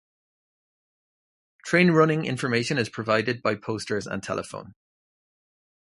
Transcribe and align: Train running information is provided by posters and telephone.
Train 1.63 1.91
running 1.91 2.25
information 2.25 2.79
is 2.79 2.89
provided 2.89 3.43
by 3.43 3.53
posters 3.53 4.07
and 4.07 4.23
telephone. 4.23 4.73